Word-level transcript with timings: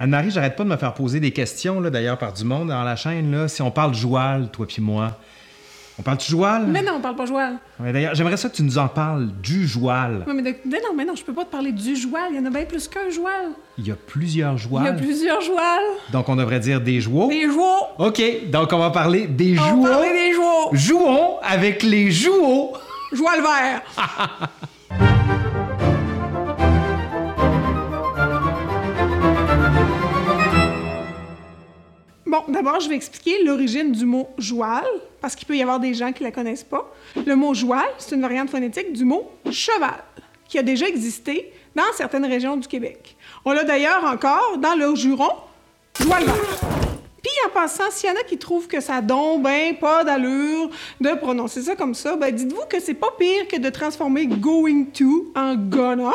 Anne-Marie, 0.00 0.30
j'arrête 0.30 0.54
pas 0.56 0.62
de 0.64 0.68
me 0.68 0.76
faire 0.76 0.94
poser 0.94 1.18
des 1.18 1.32
questions, 1.32 1.80
là, 1.80 1.90
d'ailleurs, 1.90 2.18
par 2.18 2.32
du 2.32 2.44
monde 2.44 2.68
dans 2.68 2.84
la 2.84 2.94
chaîne. 2.96 3.32
Là. 3.32 3.48
Si 3.48 3.62
on 3.62 3.70
parle 3.72 3.94
joual, 3.94 4.48
toi 4.52 4.64
puis 4.66 4.80
moi, 4.80 5.18
on 5.98 6.02
parle 6.02 6.18
de 6.18 6.22
joual? 6.22 6.66
Mais 6.68 6.82
non, 6.82 6.92
on 6.98 7.00
parle 7.00 7.16
pas 7.16 7.26
joual. 7.26 7.54
Ouais, 7.80 7.92
d'ailleurs, 7.92 8.14
j'aimerais 8.14 8.36
ça 8.36 8.48
que 8.48 8.54
tu 8.54 8.62
nous 8.62 8.78
en 8.78 8.86
parles 8.86 9.26
du 9.42 9.66
joual. 9.66 10.22
Ouais, 10.28 10.34
mais, 10.34 10.42
de- 10.52 10.56
mais 10.66 10.78
non, 10.84 10.94
mais 10.96 11.04
non, 11.04 11.16
je 11.16 11.24
peux 11.24 11.32
pas 11.32 11.44
te 11.44 11.50
parler 11.50 11.72
du 11.72 11.96
joual. 11.96 12.28
Il 12.30 12.36
y 12.36 12.38
en 12.38 12.44
a 12.44 12.50
bien 12.50 12.64
plus 12.64 12.86
qu'un 12.86 13.10
joual. 13.10 13.46
Il 13.76 13.88
y 13.88 13.90
a 13.90 13.96
plusieurs 13.96 14.52
Il 14.52 14.54
y 14.54 14.56
a 14.56 14.68
jouals. 14.68 14.96
plusieurs 14.96 15.40
jouals. 15.40 15.82
Donc, 16.12 16.28
on 16.28 16.36
devrait 16.36 16.60
dire 16.60 16.80
des 16.80 17.00
jouaux. 17.00 17.28
Des 17.28 17.48
jouaux. 17.50 17.86
OK, 17.98 18.22
donc 18.52 18.72
on 18.72 18.78
va 18.78 18.90
parler 18.90 19.26
des 19.26 19.58
On 19.58 19.64
jouaux. 19.70 19.82
va 19.82 19.90
parler 19.90 20.12
des 20.12 20.32
jouaux. 20.32 20.70
Jouons 20.74 21.38
avec 21.42 21.82
les 21.82 22.12
jouaux. 22.12 22.72
Joual 23.12 23.40
vert. 23.42 23.82
Bon, 32.28 32.42
d'abord, 32.46 32.78
je 32.78 32.90
vais 32.90 32.94
expliquer 32.94 33.42
l'origine 33.42 33.90
du 33.90 34.04
mot 34.04 34.28
joual, 34.36 34.84
parce 35.18 35.34
qu'il 35.34 35.48
peut 35.48 35.56
y 35.56 35.62
avoir 35.62 35.80
des 35.80 35.94
gens 35.94 36.12
qui 36.12 36.22
ne 36.22 36.28
la 36.28 36.32
connaissent 36.32 36.62
pas. 36.62 36.94
Le 37.24 37.34
mot 37.34 37.54
joual, 37.54 37.86
c'est 37.96 38.14
une 38.14 38.20
variante 38.20 38.50
phonétique 38.50 38.92
du 38.92 39.06
mot 39.06 39.30
cheval, 39.50 40.04
qui 40.46 40.58
a 40.58 40.62
déjà 40.62 40.86
existé 40.86 41.50
dans 41.74 41.90
certaines 41.96 42.26
régions 42.26 42.58
du 42.58 42.68
Québec. 42.68 43.16
On 43.46 43.52
l'a 43.52 43.64
d'ailleurs 43.64 44.04
encore 44.04 44.58
dans 44.58 44.74
le 44.74 44.94
Juron, 44.94 45.30
joual. 45.98 46.24
En 47.46 47.50
passant, 47.50 47.90
s'il 47.90 48.08
y 48.08 48.12
en 48.12 48.16
a 48.16 48.22
qui 48.24 48.38
trouvent 48.38 48.66
que 48.66 48.80
ça 48.80 49.00
donne 49.00 49.42
pas 49.80 50.04
d'allure 50.04 50.70
de 51.00 51.14
prononcer 51.14 51.62
ça 51.62 51.76
comme 51.76 51.94
ça, 51.94 52.16
ben 52.16 52.34
dites-vous 52.34 52.66
que 52.68 52.80
c'est 52.80 52.94
pas 52.94 53.14
pire 53.18 53.46
que 53.48 53.56
de 53.56 53.68
transformer 53.70 54.26
going 54.26 54.86
to 54.94 55.32
en 55.34 55.54
gonna, 55.54 56.12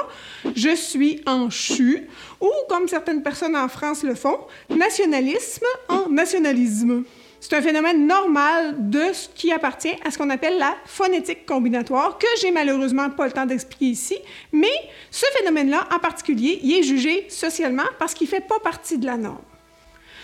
je 0.56 0.76
suis 0.76 1.22
en 1.26 1.50
chu, 1.50 2.08
ou 2.42 2.50
comme 2.70 2.88
certaines 2.88 3.24
personnes 3.24 3.56
en 3.56 3.68
France 3.68 4.04
le 4.04 4.16
font, 4.16 4.40
nationalisme 4.70 5.66
en 5.90 6.10
nationalisme. 6.10 7.04
C'est 7.40 7.56
un 7.56 7.62
phénomène 7.62 8.08
normal 8.08 8.90
de 8.90 9.12
ce 9.12 9.28
qui 9.30 9.52
appartient 9.52 9.96
à 10.06 10.12
ce 10.12 10.18
qu'on 10.18 10.30
appelle 10.30 10.58
la 10.58 10.76
phonétique 10.86 11.46
combinatoire, 11.46 12.18
que 12.18 12.28
j'ai 12.40 12.52
malheureusement 12.52 13.10
pas 13.10 13.26
le 13.26 13.34
temps 13.34 13.46
d'expliquer 13.46 13.86
ici, 13.88 14.18
mais 14.52 14.72
ce 15.12 15.26
phénomène-là 15.38 15.88
en 15.94 16.00
particulier, 16.00 16.60
il 16.64 16.80
est 16.80 16.84
jugé 16.84 17.26
socialement 17.30 17.84
parce 18.00 18.14
qu'il 18.14 18.28
fait 18.28 18.48
pas 18.48 18.60
partie 18.60 18.98
de 18.98 19.06
la 19.06 19.18
norme. 19.18 19.44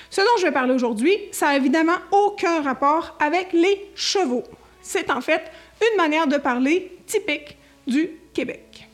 Ce 0.09 0.21
dont 0.21 0.37
je 0.39 0.43
vais 0.43 0.51
parler 0.51 0.73
aujourd'hui, 0.73 1.17
ça 1.31 1.47
n'a 1.47 1.57
évidemment 1.57 1.97
aucun 2.11 2.61
rapport 2.61 3.15
avec 3.19 3.53
les 3.53 3.91
chevaux. 3.95 4.43
C'est 4.81 5.11
en 5.11 5.21
fait 5.21 5.43
une 5.81 5.97
manière 5.97 6.27
de 6.27 6.37
parler 6.37 6.91
typique 7.05 7.57
du 7.85 8.09
Québec. 8.33 8.87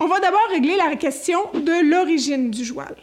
On 0.00 0.06
va 0.06 0.20
d'abord 0.20 0.46
régler 0.50 0.76
la 0.76 0.96
question 0.96 1.40
de 1.54 1.90
l'origine 1.90 2.50
du 2.50 2.64
joual. 2.64 2.96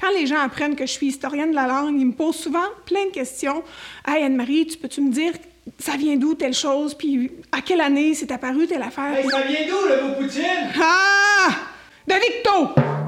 Quand 0.00 0.10
les 0.10 0.26
gens 0.26 0.38
apprennent 0.38 0.76
que 0.76 0.86
je 0.86 0.92
suis 0.92 1.08
historienne 1.08 1.50
de 1.50 1.56
la 1.56 1.66
langue, 1.66 2.00
ils 2.00 2.06
me 2.06 2.12
posent 2.12 2.36
souvent 2.36 2.64
plein 2.86 3.06
de 3.06 3.10
questions. 3.10 3.62
Hey 4.08 4.24
Anne-Marie, 4.24 4.66
tu 4.66 4.78
peux-tu 4.78 5.02
me 5.02 5.10
dire 5.10 5.32
ça 5.78 5.96
vient 5.96 6.16
d'où 6.16 6.34
telle 6.34 6.54
chose, 6.54 6.94
puis 6.94 7.30
à 7.52 7.60
quelle 7.60 7.80
année 7.80 8.14
c'est 8.14 8.30
apparu 8.32 8.66
telle 8.66 8.82
affaire? 8.82 9.16
ça 9.30 9.42
vient 9.42 9.66
d'où, 9.68 9.88
le 9.88 10.08
mot 10.08 10.14
poutine? 10.14 10.70
Ah! 10.80 11.50
De 12.06 12.14
Victo! 12.14 12.99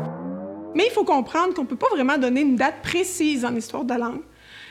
Mais 0.75 0.87
il 0.87 0.93
faut 0.93 1.05
comprendre 1.05 1.55
qu'on 1.55 1.63
ne 1.63 1.67
peut 1.67 1.77
pas 1.77 1.89
vraiment 1.91 2.19
donner 2.19 2.41
une 2.41 2.57
date 2.57 2.83
précise 2.83 3.45
en 3.45 3.55
histoire 3.55 3.85
de 3.85 3.91
la 3.91 3.99
langue. 3.99 4.23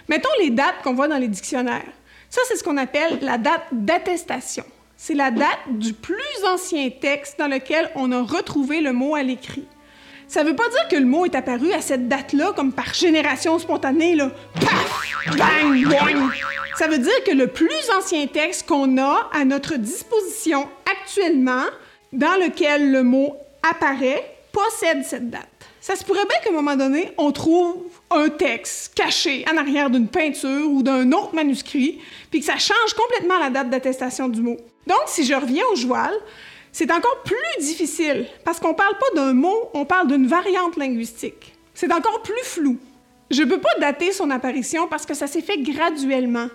Mettons 0.07 0.29
les 0.39 0.49
dates 0.49 0.81
qu'on 0.83 0.93
voit 0.93 1.07
dans 1.07 1.17
les 1.17 1.27
dictionnaires. 1.27 1.91
Ça, 2.29 2.41
c'est 2.47 2.55
ce 2.55 2.63
qu'on 2.63 2.77
appelle 2.77 3.19
la 3.21 3.37
date 3.37 3.63
d'attestation. 3.71 4.63
C'est 4.97 5.13
la 5.13 5.31
date 5.31 5.59
du 5.69 5.93
plus 5.93 6.15
ancien 6.47 6.89
texte 6.89 7.37
dans 7.39 7.47
lequel 7.47 7.89
on 7.95 8.11
a 8.11 8.21
retrouvé 8.21 8.81
le 8.81 8.93
mot 8.93 9.15
à 9.15 9.23
l'écrit. 9.23 9.67
Ça 10.27 10.43
veut 10.43 10.55
pas 10.55 10.69
dire 10.69 10.87
que 10.89 10.95
le 10.95 11.05
mot 11.05 11.25
est 11.25 11.35
apparu 11.35 11.73
à 11.73 11.81
cette 11.81 12.07
date-là 12.07 12.53
comme 12.55 12.71
par 12.71 12.93
génération 12.93 13.59
spontanée, 13.59 14.15
là. 14.15 14.31
Paf! 14.55 15.17
Bang! 15.37 15.83
Boing! 15.85 16.29
Ça 16.77 16.87
veut 16.87 16.99
dire 16.99 17.23
que 17.25 17.31
le 17.31 17.47
plus 17.47 17.89
ancien 17.97 18.25
texte 18.27 18.67
qu'on 18.67 18.97
a 18.97 19.29
à 19.33 19.43
notre 19.43 19.75
disposition 19.75 20.69
actuellement, 20.89 21.65
dans 22.13 22.39
lequel 22.39 22.91
le 22.91 23.03
mot 23.03 23.35
apparaît, 23.69 24.37
possède 24.53 25.03
cette 25.03 25.29
date. 25.29 25.50
Ça 25.81 25.95
se 25.95 26.03
pourrait 26.03 26.25
bien 26.29 26.37
qu'à 26.43 26.51
un 26.51 26.53
moment 26.53 26.75
donné, 26.75 27.11
on 27.17 27.31
trouve 27.31 27.75
un 28.11 28.29
texte 28.29 28.93
caché 28.93 29.43
en 29.51 29.57
arrière 29.57 29.89
d'une 29.89 30.07
peinture 30.07 30.69
ou 30.69 30.83
d'un 30.83 31.11
autre 31.11 31.33
manuscrit, 31.33 31.99
puis 32.29 32.39
que 32.39 32.45
ça 32.45 32.59
change 32.59 32.93
complètement 32.93 33.39
la 33.39 33.49
date 33.49 33.71
d'attestation 33.71 34.29
du 34.29 34.41
mot. 34.41 34.57
Donc, 34.85 35.01
si 35.07 35.25
je 35.25 35.33
reviens 35.33 35.63
au 35.73 35.75
joual, 35.75 36.13
c'est 36.71 36.91
encore 36.91 37.23
plus 37.25 37.65
difficile 37.65 38.27
parce 38.45 38.59
qu'on 38.59 38.75
parle 38.75 38.95
pas 38.99 39.15
d'un 39.15 39.33
mot, 39.33 39.71
on 39.73 39.85
parle 39.85 40.07
d'une 40.07 40.27
variante 40.27 40.77
linguistique. 40.77 41.55
C'est 41.73 41.91
encore 41.91 42.21
plus 42.21 42.43
flou. 42.43 42.77
Je 43.31 43.41
peux 43.41 43.59
pas 43.59 43.73
dater 43.79 44.11
son 44.11 44.29
apparition 44.29 44.87
parce 44.87 45.07
que 45.07 45.15
ça 45.15 45.25
s'est 45.25 45.41
fait 45.41 45.57
graduellement. 45.57 46.47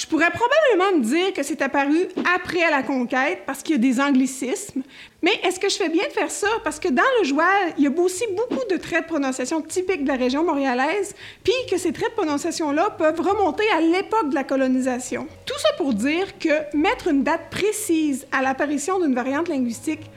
Je 0.00 0.06
pourrais 0.06 0.30
probablement 0.30 0.98
me 0.98 1.04
dire 1.04 1.34
que 1.34 1.42
c'est 1.42 1.60
apparu 1.60 2.08
après 2.34 2.70
la 2.70 2.82
conquête 2.82 3.42
parce 3.44 3.62
qu'il 3.62 3.76
y 3.76 3.78
a 3.78 3.82
des 3.82 4.00
anglicismes, 4.00 4.82
mais 5.20 5.32
est-ce 5.44 5.60
que 5.60 5.68
je 5.68 5.76
fais 5.76 5.90
bien 5.90 6.06
de 6.08 6.12
faire 6.12 6.30
ça? 6.30 6.48
Parce 6.64 6.80
que 6.80 6.88
dans 6.88 7.02
le 7.18 7.26
joual, 7.26 7.74
il 7.76 7.84
y 7.84 7.86
a 7.86 7.90
aussi 7.90 8.24
beaucoup 8.34 8.64
de 8.70 8.78
traits 8.78 9.02
de 9.02 9.08
prononciation 9.08 9.60
typiques 9.60 10.04
de 10.04 10.08
la 10.08 10.16
région 10.16 10.42
montréalaise, 10.42 11.14
puis 11.44 11.52
que 11.70 11.76
ces 11.76 11.92
traits 11.92 12.12
de 12.12 12.14
prononciation-là 12.14 12.94
peuvent 12.96 13.20
remonter 13.20 13.64
à 13.76 13.82
l'époque 13.82 14.30
de 14.30 14.34
la 14.34 14.44
colonisation. 14.44 15.28
Tout 15.44 15.58
ça 15.58 15.68
pour 15.76 15.92
dire 15.92 16.38
que 16.38 16.74
mettre 16.74 17.08
une 17.08 17.22
date 17.22 17.50
précise 17.50 18.26
à 18.32 18.40
l'apparition 18.40 19.00
d'une 19.00 19.14
variante 19.14 19.48
linguistique, 19.48 20.10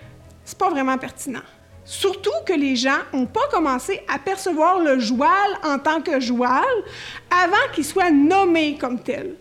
c'est 0.45 0.57
pas 0.57 0.69
vraiment 0.69 0.97
pertinent. 0.97 1.43
Surtout 1.83 2.31
que 2.45 2.53
les 2.53 2.77
gens 2.77 2.99
n'ont 3.11 3.25
pas 3.25 3.49
commencé 3.51 3.99
à 4.07 4.17
percevoir 4.17 4.79
le 4.79 4.99
joual 4.99 5.59
en 5.61 5.77
tant 5.77 6.01
que 6.01 6.21
joual 6.21 6.63
avant 7.29 7.73
qu'il 7.75 7.83
soit 7.83 8.11
nommé 8.11 8.77
comme 8.79 9.03
tel. 9.03 9.35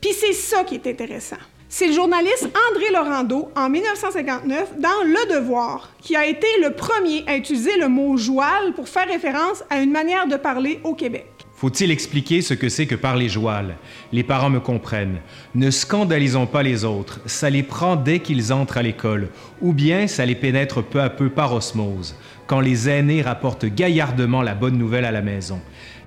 Puis 0.00 0.12
c'est 0.12 0.32
ça 0.32 0.64
qui 0.64 0.76
est 0.76 0.86
intéressant. 0.86 1.36
C'est 1.68 1.86
le 1.86 1.92
journaliste 1.92 2.48
André 2.70 2.90
Laurando, 2.92 3.50
en 3.54 3.68
1959, 3.68 4.78
dans 4.78 4.88
Le 5.04 5.34
Devoir, 5.34 5.90
qui 6.00 6.16
a 6.16 6.26
été 6.26 6.46
le 6.60 6.72
premier 6.72 7.22
à 7.28 7.36
utiliser 7.36 7.76
le 7.78 7.88
mot 7.88 8.16
joual 8.16 8.72
pour 8.74 8.88
faire 8.88 9.06
référence 9.06 9.62
à 9.70 9.80
une 9.80 9.92
manière 9.92 10.26
de 10.26 10.36
parler 10.36 10.80
au 10.82 10.94
Québec. 10.94 11.26
Faut-il 11.54 11.90
expliquer 11.90 12.40
ce 12.40 12.54
que 12.54 12.70
c'est 12.70 12.86
que 12.86 12.94
parler 12.94 13.28
joual? 13.28 13.76
Les 14.12 14.24
parents 14.24 14.48
me 14.48 14.60
comprennent. 14.60 15.20
Ne 15.54 15.70
scandalisons 15.70 16.46
pas 16.46 16.62
les 16.62 16.84
autres, 16.84 17.20
ça 17.26 17.50
les 17.50 17.62
prend 17.62 17.94
dès 17.94 18.18
qu'ils 18.18 18.52
entrent 18.52 18.78
à 18.78 18.82
l'école, 18.82 19.28
ou 19.60 19.72
bien 19.74 20.06
ça 20.06 20.24
les 20.24 20.34
pénètre 20.34 20.82
peu 20.82 21.02
à 21.02 21.10
peu 21.10 21.28
par 21.28 21.52
osmose, 21.52 22.16
quand 22.46 22.60
les 22.60 22.88
aînés 22.88 23.22
rapportent 23.22 23.66
gaillardement 23.66 24.40
la 24.40 24.54
bonne 24.54 24.78
nouvelle 24.78 25.04
à 25.04 25.12
la 25.12 25.22
maison. 25.22 25.60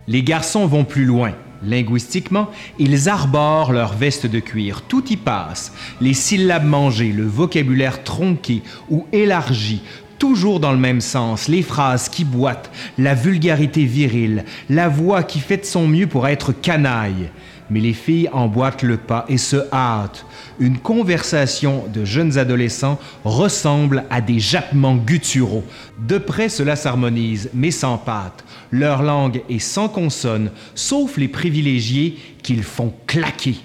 Les 0.07 0.23
garçons 0.23 0.65
vont 0.65 0.83
plus 0.83 1.05
loin. 1.05 1.33
Linguistiquement, 1.65 2.49
ils 2.79 3.09
arborent 3.09 3.71
leur 3.71 3.93
veste 3.93 4.25
de 4.25 4.39
cuir, 4.39 4.81
tout 4.81 5.05
y 5.11 5.17
passe. 5.17 5.73
Les 6.01 6.13
syllabes 6.13 6.65
mangées, 6.65 7.11
le 7.11 7.25
vocabulaire 7.25 8.03
tronqué 8.03 8.61
ou 8.89 9.05
élargi, 9.11 9.81
toujours 10.19 10.59
dans 10.59 10.71
le 10.71 10.77
même 10.77 11.01
sens, 11.01 11.47
les 11.47 11.61
phrases 11.61 12.09
qui 12.09 12.23
boitent, 12.23 12.71
la 12.97 13.13
vulgarité 13.13 13.83
virile, 13.83 14.45
la 14.69 14.87
voix 14.87 15.23
qui 15.23 15.39
fait 15.39 15.57
de 15.57 15.65
son 15.65 15.87
mieux 15.87 16.07
pour 16.07 16.27
être 16.27 16.53
canaille. 16.53 17.29
Mais 17.69 17.79
les 17.79 17.93
filles 17.93 18.29
emboîtent 18.31 18.83
le 18.83 18.97
pas 18.97 19.25
et 19.29 19.37
se 19.37 19.57
hâtent. 19.71 20.25
Une 20.59 20.77
conversation 20.77 21.85
de 21.93 22.05
jeunes 22.05 22.37
adolescents 22.37 22.99
ressemble 23.23 24.03
à 24.09 24.21
des 24.21 24.39
jappements 24.39 24.95
gutturaux. 24.95 25.63
De 25.99 26.17
près, 26.17 26.49
cela 26.49 26.75
s'harmonise, 26.75 27.49
mais 27.53 27.71
sans 27.71 27.97
pâte. 27.97 28.43
Leur 28.71 29.03
langue 29.03 29.41
est 29.49 29.59
sans 29.59 29.89
consonne, 29.89 30.51
sauf 30.75 31.17
les 31.17 31.27
privilégiés 31.27 32.17
qu'ils 32.41 32.63
font 32.63 32.93
claquer. 33.07 33.55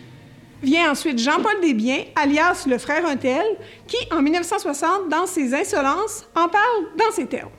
Vient 0.62 0.91
ensuite 0.91 1.20
Jean-Paul 1.20 1.60
Desbiens, 1.62 2.03
alias 2.16 2.66
le 2.69 2.78
frère 2.78 3.06
Untel, 3.06 3.44
qui, 3.87 3.97
en 4.10 4.22
1960, 4.22 5.08
dans 5.08 5.26
ses 5.26 5.54
insolences, 5.54 6.26
en 6.34 6.48
parle 6.48 6.87
dans 6.98 7.12
ces 7.14 7.26
termes. 7.26 7.50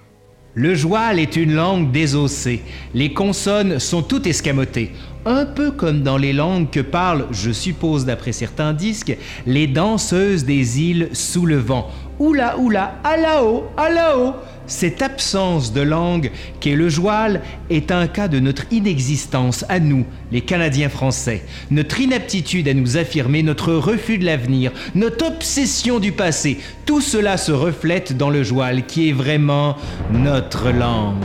Le 0.56 0.76
joual 0.76 1.20
est 1.20 1.36
une 1.38 1.54
langue 1.54 1.92
désossée. 1.92 2.62
Les 2.94 3.14
consonnes 3.14 3.80
sont 3.80 4.02
toutes 4.02 4.28
escamotées. 4.28 4.92
Un 5.25 5.45
peu 5.45 5.71
comme 5.71 6.01
dans 6.01 6.18
les 6.18 6.31
langues 6.31 6.69
que 6.69 6.80
parlent, 6.80 7.27
je 7.31 7.51
suppose 7.51 8.06
d'après 8.06 8.31
certains 8.31 8.74
disques, 8.74 9.18
les 9.45 9.68
danseuses 9.68 10.45
des 10.45 10.81
îles 10.81 11.10
sous 11.12 11.45
le 11.45 11.57
vent. 11.57 11.89
Oula 12.19 12.57
oula, 12.57 12.95
à 13.04 13.18
là-haut, 13.18 13.66
à. 13.77 13.89
Cette 14.66 15.01
absence 15.01 15.74
de 15.74 15.81
langue 15.81 16.31
qu'est 16.60 16.75
le 16.75 16.89
joual 16.89 17.42
est 17.69 17.92
un 17.92 18.07
cas 18.07 18.27
de 18.27 18.39
notre 18.39 18.63
inexistence 18.71 19.66
à 19.68 19.80
nous, 19.80 20.06
les 20.31 20.42
Canadiens 20.42 20.89
français, 20.89 21.44
notre 21.72 22.00
inaptitude 22.00 22.68
à 22.68 22.74
nous 22.74 22.95
affirmer, 22.95 23.42
notre 23.42 23.74
refus 23.74 24.19
de 24.19 24.25
l'avenir, 24.25 24.72
notre 24.95 25.25
obsession 25.25 26.00
du 26.00 26.12
passé. 26.12 26.60
Tout 26.86 27.01
cela 27.01 27.38
se 27.38 27.51
reflète 27.51 28.15
dans 28.15 28.30
le 28.30 28.44
joual 28.44 28.86
qui 28.86 29.10
est 29.10 29.13
vraiment 29.13 29.75
notre 30.12 30.69
langue. 30.69 31.15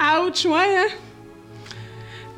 Ouch, 0.00 0.44
ouais, 0.46 0.76
hein? 0.78 1.05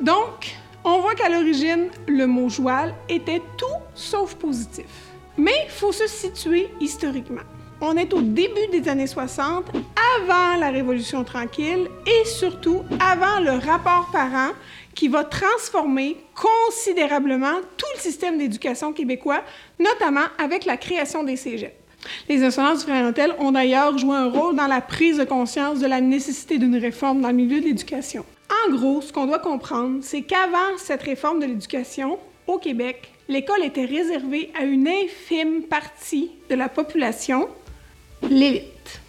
Donc, 0.01 0.55
on 0.83 1.01
voit 1.01 1.13
qu'à 1.13 1.29
l'origine, 1.29 1.89
le 2.07 2.25
mot 2.25 2.47
joual 2.49 2.95
était 3.09 3.41
tout 3.57 3.65
sauf 3.93 4.35
positif. 4.35 4.85
Mais 5.37 5.53
il 5.65 5.71
faut 5.71 5.91
se 5.91 6.07
situer 6.07 6.69
historiquement. 6.79 7.41
On 7.81 7.95
est 7.95 8.13
au 8.13 8.21
début 8.21 8.67
des 8.71 8.89
années 8.89 9.07
60, 9.07 9.65
avant 10.17 10.59
la 10.59 10.69
Révolution 10.69 11.23
tranquille 11.23 11.87
et 12.05 12.25
surtout 12.25 12.83
avant 12.99 13.39
le 13.39 13.51
rapport 13.51 14.09
parent 14.11 14.51
qui 14.95 15.07
va 15.07 15.23
transformer 15.23 16.17
considérablement 16.35 17.55
tout 17.77 17.85
le 17.95 18.01
système 18.01 18.37
d'éducation 18.37 18.91
québécois, 18.91 19.43
notamment 19.79 20.25
avec 20.37 20.65
la 20.65 20.75
création 20.75 21.23
des 21.23 21.37
cégeps. 21.37 21.73
Les 22.27 22.43
instances 22.43 22.79
du 22.79 22.91
Frère 22.91 23.13
ont 23.39 23.51
d'ailleurs 23.51 23.97
joué 23.97 24.15
un 24.15 24.29
rôle 24.29 24.55
dans 24.55 24.67
la 24.67 24.81
prise 24.81 25.17
de 25.17 25.25
conscience 25.25 25.79
de 25.79 25.87
la 25.87 26.01
nécessité 26.01 26.57
d'une 26.57 26.77
réforme 26.77 27.21
dans 27.21 27.29
le 27.29 27.35
milieu 27.35 27.59
de 27.59 27.65
l'éducation. 27.65 28.25
En 28.65 28.71
gros, 28.71 29.01
ce 29.01 29.13
qu'on 29.13 29.25
doit 29.25 29.39
comprendre, 29.39 29.99
c'est 30.01 30.23
qu'avant 30.23 30.77
cette 30.77 31.03
réforme 31.03 31.39
de 31.39 31.45
l'éducation, 31.45 32.19
au 32.47 32.57
Québec, 32.57 33.11
l'école 33.27 33.63
était 33.63 33.85
réservée 33.85 34.51
à 34.59 34.63
une 34.63 34.87
infime 34.87 35.63
partie 35.63 36.31
de 36.49 36.55
la 36.55 36.67
population, 36.67 37.47
l'élite. 38.23 39.01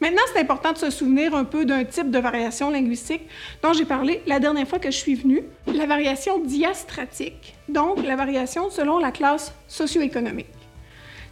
Maintenant, 0.00 0.22
c'est 0.32 0.40
important 0.40 0.72
de 0.72 0.78
se 0.78 0.90
souvenir 0.90 1.34
un 1.34 1.44
peu 1.44 1.64
d'un 1.64 1.84
type 1.84 2.10
de 2.10 2.18
variation 2.18 2.70
linguistique 2.70 3.22
dont 3.62 3.72
j'ai 3.72 3.84
parlé 3.84 4.20
la 4.26 4.40
dernière 4.40 4.66
fois 4.66 4.80
que 4.80 4.90
je 4.90 4.96
suis 4.96 5.14
venue, 5.14 5.44
la 5.66 5.86
variation 5.86 6.40
diastratique, 6.40 7.54
donc 7.68 8.04
la 8.04 8.16
variation 8.16 8.68
selon 8.70 8.98
la 8.98 9.12
classe 9.12 9.54
socio-économique. 9.68 10.46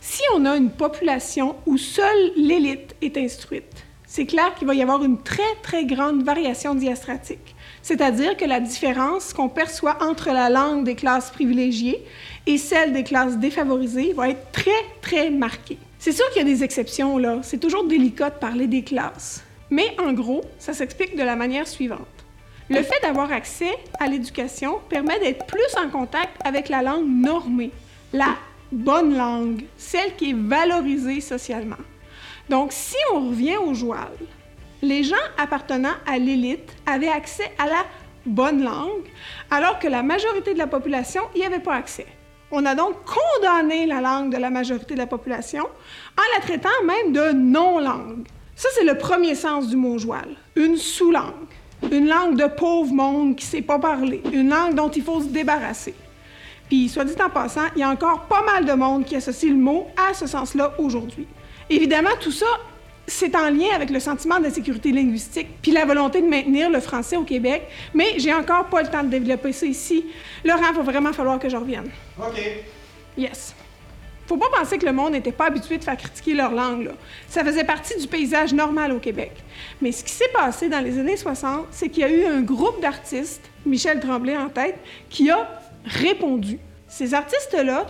Si 0.00 0.23
on 0.35 0.44
a 0.44 0.56
une 0.56 0.70
population 0.70 1.56
où 1.67 1.79
seule 1.79 2.32
l'élite 2.37 2.94
est 3.03 3.17
instruite, 3.17 3.87
c'est 4.11 4.27
clair 4.27 4.53
qu'il 4.57 4.67
va 4.67 4.75
y 4.75 4.83
avoir 4.83 5.05
une 5.05 5.23
très, 5.23 5.55
très 5.62 5.85
grande 5.85 6.25
variation 6.25 6.75
diastratique. 6.75 7.55
C'est-à-dire 7.81 8.37
que 8.37 8.45
la 8.45 8.59
différence 8.59 9.33
qu'on 9.33 9.49
perçoit 9.49 10.03
entre 10.03 10.31
la 10.31 10.51
langue 10.51 10.83
des 10.83 10.97
classes 10.97 11.31
privilégiées 11.31 12.05
et 12.45 12.59
celle 12.59 12.93
des 12.93 13.05
classes 13.05 13.39
défavorisées 13.39 14.12
va 14.12 14.31
être 14.31 14.51
très, 14.51 14.83
très 15.01 15.31
marquée. 15.31 15.79
C'est 16.01 16.11
sûr 16.11 16.29
qu'il 16.31 16.39
y 16.39 16.45
a 16.45 16.53
des 16.53 16.65
exceptions, 16.65 17.19
là. 17.19 17.39
C'est 17.43 17.59
toujours 17.59 17.87
délicat 17.87 18.31
de 18.31 18.35
parler 18.35 18.67
des 18.67 18.83
classes. 18.83 19.45
Mais 19.71 19.95
en 20.05 20.13
gros, 20.13 20.41
ça 20.59 20.75
s'explique 20.75 21.17
de 21.17 21.23
la 21.23 21.37
manière 21.37 21.69
suivante. 21.69 22.01
Le 22.69 22.83
fait 22.83 23.01
d'avoir 23.03 23.31
accès 23.31 23.77
à 24.01 24.09
l'éducation 24.09 24.81
permet 24.89 25.21
d'être 25.21 25.47
plus 25.47 25.77
en 25.81 25.89
contact 25.89 26.37
avec 26.45 26.69
la 26.69 26.83
langue 26.83 27.06
normée, 27.09 27.71
la 28.13 28.35
bonne 28.73 29.17
langue, 29.17 29.63
celle 29.79 30.17
qui 30.17 30.31
est 30.31 30.37
valorisée 30.37 31.21
socialement. 31.21 31.77
Donc, 32.49 32.72
si 32.72 32.96
on 33.12 33.28
revient 33.28 33.56
au 33.56 33.75
joual, 33.75 34.11
les 34.82 35.05
gens 35.05 35.17
appartenant 35.38 35.94
à 36.06 36.19
l'élite 36.19 36.75
avaient 36.87 37.08
accès 37.08 37.50
à 37.58 37.67
la 37.67 37.84
bonne 38.26 38.62
langue, 38.62 39.06
alors 39.50 39.78
que 39.78 39.88
la 39.88 40.02
majorité 40.02 40.55
de 40.55 40.58
la 40.58 40.67
population 40.67 41.22
n'y 41.34 41.44
avait 41.44 41.61
pas 41.61 41.75
accès. 41.75 42.06
On 42.52 42.67
a 42.67 42.75
donc 42.75 42.96
condamné 43.05 43.87
la 43.87 44.00
langue 44.00 44.32
de 44.32 44.38
la 44.38 44.50
majorité 44.50 44.94
de 44.94 44.99
la 44.99 45.06
population 45.06 45.62
en 45.62 46.37
la 46.37 46.43
traitant 46.43 46.69
même 46.84 47.12
de 47.12 47.32
non-langue. 47.32 48.26
Ça, 48.56 48.69
c'est 48.75 48.84
le 48.84 48.99
premier 48.99 49.34
sens 49.34 49.69
du 49.69 49.76
mot 49.76 49.99
joual, 49.99 50.28
une 50.56 50.76
sous-langue, 50.76 51.49
une 51.90 52.08
langue 52.08 52.37
de 52.37 52.46
pauvre 52.46 52.93
monde 52.93 53.37
qui 53.37 53.46
ne 53.46 53.50
sait 53.50 53.62
pas 53.62 53.78
parler, 53.78 54.22
une 54.32 54.50
langue 54.50 54.75
dont 54.75 54.90
il 54.90 55.02
faut 55.02 55.20
se 55.20 55.28
débarrasser. 55.28 55.94
Puis, 56.69 56.88
soit 56.88 57.05
dit 57.05 57.14
en 57.22 57.31
passant, 57.31 57.67
il 57.75 57.81
y 57.81 57.82
a 57.82 57.90
encore 57.90 58.26
pas 58.26 58.43
mal 58.44 58.64
de 58.64 58.72
monde 58.72 59.05
qui 59.05 59.17
associe 59.17 59.50
le 59.50 59.58
mot 59.58 59.87
à 59.96 60.12
ce 60.14 60.26
sens-là 60.26 60.75
aujourd'hui. 60.78 61.26
Évidemment, 61.70 62.11
tout 62.20 62.32
ça, 62.32 62.46
c'est 63.06 63.34
en 63.37 63.50
lien 63.50 63.75
avec 63.75 63.90
le 63.90 64.00
sentiment 64.00 64.40
d'insécurité 64.40 64.93
linguistique 64.93 65.49
puis 65.62 65.72
la 65.72 65.84
volonté 65.84 66.20
de 66.20 66.26
maintenir 66.26 66.69
le 66.69 66.81
français 66.81 67.17
au 67.17 67.22
Québec, 67.22 67.62
mais 67.94 68.19
j'ai 68.19 68.34
encore 68.34 68.67
pas 68.67 68.82
le 68.82 68.88
temps 68.88 69.02
de 69.02 69.08
développer 69.08 69.52
ça 69.52 69.67
ici. 69.67 70.05
Laurent, 70.44 70.70
il 70.70 70.76
va 70.76 70.82
vraiment 70.82 71.12
falloir 71.12 71.38
que 71.38 71.49
je 71.49 71.56
revienne. 71.56 71.90
OK. 72.19 72.40
Yes. 73.17 73.55
Faut 74.26 74.37
pas 74.37 74.49
penser 74.56 74.78
que 74.78 74.87
le 74.87 74.93
monde 74.93 75.12
n'était 75.12 75.32
pas 75.32 75.46
habitué 75.46 75.78
de 75.78 75.84
faire 75.84 75.96
critiquer 75.96 76.34
leur 76.34 76.52
langue. 76.52 76.84
Là. 76.84 76.93
Ça 77.28 77.44
faisait 77.44 77.64
partie 77.64 77.99
du 77.99 78.06
paysage 78.06 78.52
normal 78.52 78.93
au 78.93 78.99
Québec. 78.99 79.32
Mais 79.81 79.90
ce 79.90 80.05
qui 80.05 80.12
s'est 80.12 80.31
passé 80.32 80.69
dans 80.69 80.78
les 80.78 80.99
années 80.99 81.17
60, 81.17 81.67
c'est 81.72 81.88
qu'il 81.88 82.02
y 82.02 82.05
a 82.05 82.11
eu 82.11 82.25
un 82.26 82.40
groupe 82.40 82.81
d'artistes, 82.81 83.43
Michel 83.67 83.99
Tremblay 83.99 84.37
en 84.37 84.49
tête, 84.49 84.76
qui 85.08 85.31
a 85.31 85.61
répondu. 85.84 86.58
Ces 86.87 87.14
artistes-là 87.14 87.87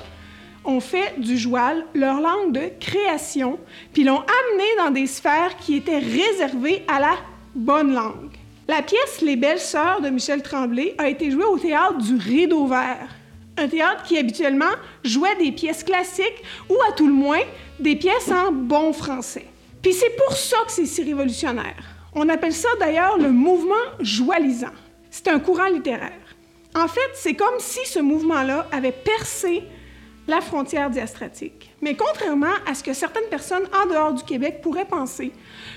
ont 0.64 0.80
fait 0.80 1.18
du 1.18 1.38
joual 1.38 1.84
leur 1.94 2.20
langue 2.20 2.52
de 2.52 2.70
création, 2.78 3.58
puis 3.92 4.04
l'ont 4.04 4.20
amené 4.20 4.64
dans 4.78 4.90
des 4.90 5.06
sphères 5.06 5.56
qui 5.58 5.76
étaient 5.76 5.98
réservées 5.98 6.84
à 6.88 7.00
la 7.00 7.14
bonne 7.54 7.94
langue. 7.94 8.36
La 8.68 8.82
pièce 8.82 9.20
Les 9.20 9.36
Belles 9.36 9.58
Sœurs 9.58 10.00
de 10.00 10.10
Michel 10.10 10.42
Tremblay 10.42 10.94
a 10.98 11.08
été 11.08 11.30
jouée 11.30 11.44
au 11.44 11.58
théâtre 11.58 11.98
du 11.98 12.14
Rideau 12.16 12.66
Vert, 12.66 13.08
un 13.56 13.68
théâtre 13.68 14.04
qui 14.04 14.16
habituellement 14.16 14.72
jouait 15.02 15.36
des 15.36 15.52
pièces 15.52 15.82
classiques 15.82 16.42
ou 16.68 16.74
à 16.88 16.92
tout 16.92 17.06
le 17.06 17.12
moins 17.12 17.42
des 17.78 17.96
pièces 17.96 18.30
en 18.30 18.52
bon 18.52 18.92
français. 18.92 19.46
Puis 19.82 19.92
c'est 19.92 20.14
pour 20.16 20.36
ça 20.36 20.58
que 20.66 20.72
c'est 20.72 20.86
si 20.86 21.02
révolutionnaire. 21.02 21.82
On 22.14 22.28
appelle 22.28 22.52
ça 22.52 22.68
d'ailleurs 22.78 23.18
le 23.18 23.30
mouvement 23.30 23.74
joalisant. 24.00 24.68
C'est 25.10 25.28
un 25.28 25.40
courant 25.40 25.68
littéraire. 25.68 26.12
En 26.74 26.86
fait, 26.86 27.10
c'est 27.14 27.34
comme 27.34 27.58
si 27.58 27.80
ce 27.86 27.98
mouvement-là 27.98 28.68
avait 28.70 28.92
percé 28.92 29.64
la 30.30 30.40
frontière 30.40 30.90
diastratique. 30.90 31.70
Mais 31.82 31.96
contrairement 31.96 32.54
à 32.66 32.74
ce 32.74 32.84
que 32.84 32.94
certaines 32.94 33.28
personnes 33.28 33.68
en 33.82 33.86
dehors 33.86 34.14
du 34.14 34.22
Québec 34.22 34.60
pourraient 34.62 34.86
penser, 34.86 35.32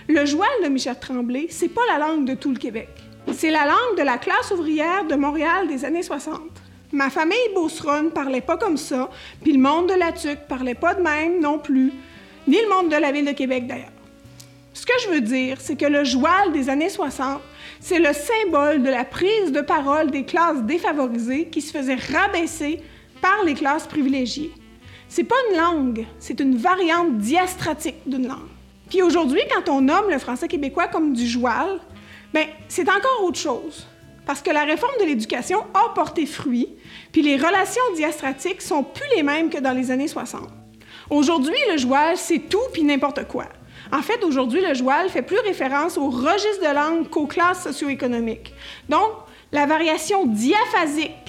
le 0.07 0.25
joual 0.25 0.50
de 0.63 0.69
Michel 0.69 0.97
Tremblay, 1.00 1.47
c'est 1.50 1.69
pas 1.69 1.81
la 1.91 1.97
langue 1.97 2.25
de 2.25 2.35
tout 2.35 2.51
le 2.51 2.57
Québec. 2.57 2.89
C'est 3.33 3.50
la 3.50 3.65
langue 3.65 3.97
de 3.97 4.03
la 4.03 4.17
classe 4.17 4.51
ouvrière 4.51 5.05
de 5.05 5.15
Montréal 5.15 5.67
des 5.67 5.83
années 5.85 6.03
60. 6.03 6.39
Ma 6.91 7.09
famille 7.09 7.38
Beauceronne 7.55 8.11
parlait 8.11 8.41
pas 8.41 8.57
comme 8.57 8.77
ça, 8.77 9.09
puis 9.41 9.53
le 9.53 9.59
monde 9.59 9.89
de 9.89 9.95
la 9.95 10.11
Tuque 10.11 10.47
parlait 10.47 10.75
pas 10.75 10.94
de 10.94 11.01
même 11.01 11.39
non 11.41 11.57
plus, 11.57 11.91
ni 12.47 12.57
le 12.61 12.69
monde 12.69 12.89
de 12.89 12.97
la 12.97 13.11
ville 13.11 13.25
de 13.25 13.31
Québec 13.31 13.65
d'ailleurs. 13.65 13.88
Ce 14.75 14.85
que 14.85 14.94
je 15.03 15.09
veux 15.09 15.21
dire, 15.21 15.57
c'est 15.59 15.75
que 15.75 15.85
le 15.85 16.03
joual 16.03 16.51
des 16.51 16.69
années 16.69 16.89
60, 16.89 17.41
c'est 17.79 18.00
le 18.00 18.13
symbole 18.13 18.83
de 18.83 18.89
la 18.89 19.03
prise 19.03 19.51
de 19.51 19.61
parole 19.61 20.11
des 20.11 20.25
classes 20.25 20.61
défavorisées 20.61 21.47
qui 21.47 21.61
se 21.61 21.71
faisaient 21.71 21.97
rabaisser 22.13 22.81
par 23.24 23.44
les 23.46 23.54
classes 23.54 23.88
privilégiées. 23.88 24.52
C'est 25.08 25.24
pas 25.24 25.36
une 25.50 25.58
langue, 25.58 26.06
c'est 26.20 26.42
une 26.42 26.58
variante 26.58 27.18
diastratique 27.18 28.02
d'une 28.06 28.28
langue. 28.28 28.52
Puis 28.90 29.02
aujourd'hui, 29.02 29.40
quand 29.50 29.72
on 29.72 29.81
nomme 29.81 30.10
le 30.10 30.20
français 30.20 30.50
québécois 30.50 30.88
comme 30.88 31.14
du 31.14 31.25
joual, 31.25 31.80
ben 32.34 32.46
c'est 32.68 32.90
encore 32.90 33.24
autre 33.24 33.40
chose. 33.40 33.88
Parce 34.25 34.42
que 34.42 34.52
la 34.52 34.66
réforme 34.66 34.96
de 35.00 35.06
l'éducation 35.06 35.60
a 35.74 35.94
porté 35.96 36.25
fruit, 36.25 36.68
puis 37.14 37.22
les 37.22 37.38
relations 37.38 37.84
diastratiques 37.96 38.62
sont 38.62 38.84
plus 38.84 39.08
les 39.16 39.24
mêmes 39.24 39.50
que 39.50 39.60
dans 39.60 39.74
les 39.74 39.90
années 39.90 40.08
60. 40.10 40.42
Aujourd'hui, 41.10 41.56
le 41.72 41.78
joual, 41.78 42.18
c'est 42.18 42.50
tout 42.50 42.68
puis 42.74 42.84
n'importe 42.84 43.25
quoi. 43.28 43.46
En 43.92 44.02
fait, 44.02 44.24
aujourd'hui, 44.24 44.62
le 44.62 44.74
joual 44.74 45.10
fait 45.10 45.22
plus 45.22 45.40
référence 45.40 45.98
au 45.98 46.10
registre 46.10 46.68
de 46.68 46.74
langue 46.74 47.10
qu'aux 47.10 47.28
classes 47.28 47.64
socio-économiques. 47.64 48.54
Donc, 48.90 49.12
la 49.52 49.65
variation 49.65 50.25
diaphasique 50.25 51.23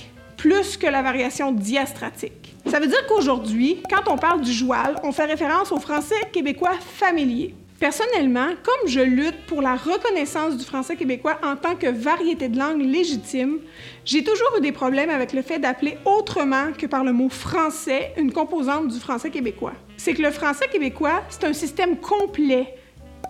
plus 0.44 0.76
que 0.76 0.86
la 0.86 1.00
variation 1.00 1.52
diastratique. 1.52 2.54
Ça 2.66 2.78
veut 2.78 2.86
dire 2.86 3.06
qu'aujourd'hui, 3.08 3.82
quand 3.88 4.12
on 4.12 4.18
parle 4.18 4.42
du 4.42 4.52
joual, 4.52 5.00
on 5.02 5.10
fait 5.10 5.24
référence 5.24 5.72
au 5.72 5.78
français 5.78 6.20
québécois 6.34 6.74
familier. 6.78 7.54
Personnellement, 7.80 8.48
comme 8.62 8.86
je 8.86 9.00
lutte 9.00 9.46
pour 9.46 9.62
la 9.62 9.74
reconnaissance 9.74 10.58
du 10.58 10.64
français 10.66 10.96
québécois 10.96 11.38
en 11.42 11.56
tant 11.56 11.76
que 11.76 11.86
variété 11.86 12.50
de 12.50 12.58
langue 12.58 12.82
légitime, 12.82 13.60
j'ai 14.04 14.22
toujours 14.22 14.58
eu 14.58 14.60
des 14.60 14.72
problèmes 14.72 15.08
avec 15.08 15.32
le 15.32 15.40
fait 15.40 15.58
d'appeler 15.58 15.96
autrement 16.04 16.72
que 16.76 16.84
par 16.84 17.04
le 17.04 17.14
mot 17.14 17.30
français 17.30 18.12
une 18.18 18.30
composante 18.30 18.88
du 18.88 19.00
français 19.00 19.30
québécois. 19.30 19.72
C'est 19.96 20.12
que 20.12 20.20
le 20.20 20.30
français 20.30 20.68
québécois, 20.70 21.22
c'est 21.30 21.44
un 21.44 21.54
système 21.54 21.96
complet, 21.96 22.74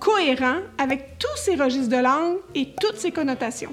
cohérent, 0.01 0.63
avec 0.79 1.17
tous 1.21 1.37
ses 1.37 1.55
registres 1.55 1.97
de 1.97 2.03
langue 2.03 2.39
et 2.57 2.71
toutes 2.81 2.97
ses 2.97 3.13
connotations. 3.13 3.73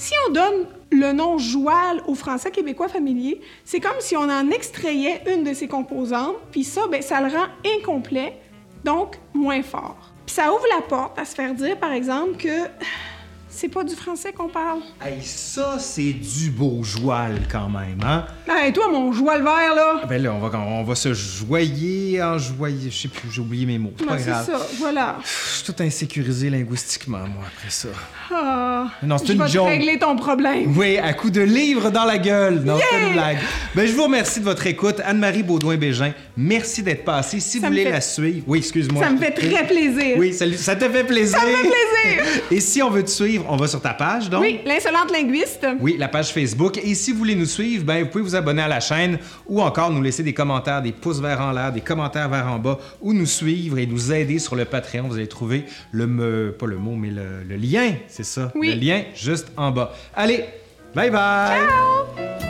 Si 0.00 0.14
on 0.26 0.32
donne 0.32 0.66
le 0.90 1.12
nom 1.12 1.36
joual 1.36 2.00
au 2.06 2.14
français 2.14 2.50
québécois 2.50 2.88
familier, 2.88 3.38
c'est 3.66 3.80
comme 3.80 4.00
si 4.00 4.16
on 4.16 4.22
en 4.30 4.48
extrayait 4.48 5.22
une 5.26 5.44
de 5.44 5.52
ses 5.52 5.68
composantes, 5.68 6.36
puis 6.50 6.64
ça, 6.64 6.86
ben, 6.90 7.02
ça 7.02 7.20
le 7.20 7.26
rend 7.26 7.48
incomplet, 7.76 8.40
donc 8.82 9.18
moins 9.34 9.62
fort. 9.62 10.14
Puis 10.24 10.36
ça 10.36 10.54
ouvre 10.54 10.64
la 10.74 10.80
porte 10.80 11.18
à 11.18 11.26
se 11.26 11.34
faire 11.34 11.52
dire, 11.52 11.78
par 11.78 11.92
exemple, 11.92 12.38
que 12.38 12.62
c'est 13.52 13.68
pas 13.68 13.82
du 13.84 13.94
français 13.94 14.32
qu'on 14.32 14.48
parle. 14.48 14.78
Hey, 15.04 15.20
ça, 15.22 15.76
c'est 15.78 16.12
du 16.12 16.50
beau 16.50 16.82
joual 16.82 17.40
quand 17.50 17.68
même, 17.68 18.00
hein? 18.04 18.24
Hey, 18.48 18.72
toi, 18.72 18.84
mon 18.90 19.12
joual 19.12 19.42
vert, 19.42 19.74
là! 19.74 20.02
Ben 20.08 20.22
là, 20.22 20.32
on 20.32 20.38
va, 20.38 20.56
on 20.58 20.84
va 20.84 20.94
se 20.94 21.12
joyer 21.12 22.22
en 22.22 22.38
joyer. 22.38 22.90
Je 22.90 22.96
sais 23.02 23.08
plus, 23.08 23.28
j'ai 23.30 23.40
oublié 23.40 23.66
mes 23.66 23.78
mots. 23.78 23.92
C'est 23.98 24.06
pas 24.06 24.16
grave. 24.16 24.44
c'est 24.46 24.52
ça, 24.52 24.66
voilà. 24.78 25.16
Je 25.24 25.56
suis 25.64 25.72
tout 25.72 25.82
insécurisé 25.82 26.48
linguistiquement, 26.48 27.18
moi, 27.18 27.44
après 27.46 27.70
ça. 27.70 27.88
Ah, 28.32 28.86
Non, 29.02 29.18
c'est 29.18 29.32
une 29.32 29.46
joke. 29.48 29.68
régler 29.68 29.98
ton 29.98 30.14
problème. 30.16 30.72
Oui, 30.76 30.96
à 30.98 31.12
coup 31.12 31.30
de 31.30 31.40
livre 31.40 31.90
dans 31.90 32.04
la 32.04 32.18
gueule. 32.18 32.60
Non, 32.64 32.78
c'est 32.78 33.06
une 33.08 33.12
blague. 33.14 33.38
Ben, 33.74 33.86
je 33.86 33.92
vous 33.92 34.04
remercie 34.04 34.40
de 34.40 34.44
votre 34.44 34.66
écoute. 34.66 35.00
Anne-Marie 35.04 35.42
Baudouin-Bégin, 35.42 36.12
merci 36.36 36.82
d'être 36.82 37.04
passée. 37.04 37.40
Si 37.40 37.58
Ça 37.58 37.66
vous 37.66 37.72
voulez 37.72 37.84
fait- 37.84 37.90
la 37.90 38.00
suivre... 38.00 38.44
Oui, 38.46 38.58
excuse-moi. 38.58 39.02
Ça 39.04 39.10
me 39.10 39.18
fait 39.18 39.32
très 39.32 39.66
plaisir. 39.66 40.16
Oui, 40.18 40.32
ça, 40.32 40.44
ça 40.56 40.76
te 40.76 40.88
fait 40.88 41.04
plaisir. 41.04 41.36
Ça 41.38 41.44
me 41.46 41.52
fait 41.52 41.62
plaisir. 41.62 42.42
Et 42.50 42.60
si 42.60 42.80
on 42.82 42.90
veut 42.90 43.04
te 43.04 43.10
suivre, 43.40 43.52
On 43.52 43.56
va 43.56 43.68
sur 43.68 43.80
ta 43.80 43.94
page, 43.94 44.30
donc? 44.30 44.40
Oui, 44.42 44.60
l'insolente 44.64 45.10
linguiste. 45.12 45.66
Oui, 45.80 45.96
la 45.98 46.08
page 46.08 46.32
Facebook. 46.32 46.78
Et 46.78 46.94
si 46.94 47.12
vous 47.12 47.18
voulez 47.18 47.34
nous 47.34 47.46
suivre, 47.46 47.84
ben, 47.84 48.04
vous 48.04 48.10
pouvez 48.10 48.24
vous 48.24 48.36
abonner 48.36 48.62
à 48.62 48.68
la 48.68 48.80
chaîne 48.80 49.18
ou 49.46 49.60
encore 49.60 49.90
nous 49.90 50.02
laisser 50.02 50.22
des 50.22 50.34
commentaires, 50.34 50.82
des 50.82 50.92
pouces 50.92 51.20
vers 51.20 51.40
en 51.40 51.52
l'air, 51.52 51.72
des 51.72 51.80
commentaires 51.80 52.28
vers 52.28 52.46
en 52.46 52.58
bas 52.58 52.78
ou 53.00 53.12
nous 53.12 53.26
suivre 53.26 53.78
et 53.78 53.86
nous 53.86 54.12
aider 54.12 54.38
sur 54.38 54.56
le 54.56 54.64
Patreon. 54.64 55.08
Vous 55.08 55.16
allez 55.16 55.26
trouver 55.28 55.64
le, 55.92 56.06
me- 56.06 56.52
pas 56.52 56.66
le 56.66 56.76
mot, 56.76 56.94
mais 56.96 57.10
le, 57.10 57.42
le 57.48 57.56
lien, 57.56 57.92
c'est 58.08 58.24
ça? 58.24 58.52
Oui. 58.54 58.68
Le 58.74 58.74
lien 58.80 59.02
juste 59.14 59.48
en 59.56 59.70
bas. 59.70 59.92
Allez, 60.14 60.44
bye 60.94 61.10
bye! 61.10 61.60
Ciao! 61.60 62.49